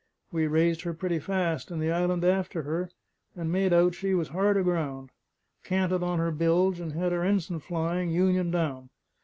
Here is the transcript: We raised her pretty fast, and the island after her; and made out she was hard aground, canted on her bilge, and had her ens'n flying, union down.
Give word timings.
We 0.31 0.47
raised 0.47 0.81
her 0.81 0.95
pretty 0.95 1.19
fast, 1.19 1.69
and 1.69 1.79
the 1.79 1.91
island 1.91 2.23
after 2.25 2.63
her; 2.63 2.89
and 3.35 3.51
made 3.51 3.71
out 3.71 3.93
she 3.93 4.15
was 4.15 4.29
hard 4.29 4.57
aground, 4.57 5.11
canted 5.63 6.01
on 6.01 6.17
her 6.17 6.31
bilge, 6.31 6.79
and 6.79 6.93
had 6.93 7.11
her 7.11 7.21
ens'n 7.23 7.61
flying, 7.61 8.09
union 8.09 8.49
down. 8.49 8.89